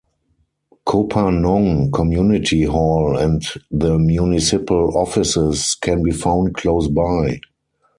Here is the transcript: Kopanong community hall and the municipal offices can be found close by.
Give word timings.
Kopanong 0.87 1.91
community 1.93 2.63
hall 2.63 3.15
and 3.19 3.43
the 3.69 3.99
municipal 3.99 4.97
offices 4.97 5.75
can 5.79 6.01
be 6.01 6.09
found 6.09 6.55
close 6.55 6.87
by. 6.87 7.39